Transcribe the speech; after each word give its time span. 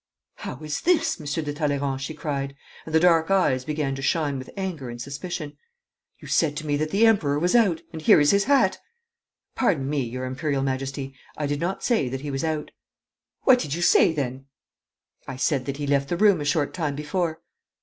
'How 0.37 0.57
is 0.63 0.81
this, 0.81 1.19
Monsieur 1.19 1.43
de 1.43 1.53
Talleyrand,' 1.53 2.01
she 2.01 2.15
cried, 2.15 2.55
and 2.87 2.95
the 2.95 2.99
dark 2.99 3.29
eyes 3.29 3.63
began 3.63 3.93
to 3.93 4.01
shine 4.01 4.39
with 4.39 4.49
anger 4.57 4.89
and 4.89 4.99
suspicion. 4.99 5.55
'You 6.19 6.27
said 6.27 6.57
to 6.57 6.65
me 6.65 6.75
that 6.77 6.89
the 6.89 7.05
Emperor 7.05 7.37
was 7.37 7.53
out, 7.55 7.83
and 7.93 8.01
here 8.01 8.19
is 8.19 8.31
his 8.31 8.45
hat!' 8.45 8.79
'Pardon 9.55 9.87
me, 9.87 9.99
your 10.01 10.25
Imperial 10.25 10.63
Majesty, 10.63 11.13
I 11.37 11.45
did 11.45 11.59
not 11.59 11.83
say 11.83 12.09
that 12.09 12.21
he 12.21 12.31
was 12.31 12.43
out.' 12.43 12.71
'What 13.43 13.59
did 13.59 13.75
you 13.75 13.83
say 13.83 14.11
then?' 14.11 14.47
'I 15.27 15.35
said 15.35 15.65
that 15.65 15.77
he 15.77 15.85
left 15.85 16.09
the 16.09 16.17
room 16.17 16.41
a 16.41 16.45
short 16.45 16.73
time 16.73 16.95
before.' 16.95 17.39